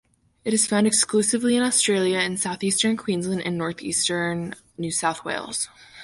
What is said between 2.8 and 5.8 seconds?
Queensland and northeastern New South Wales.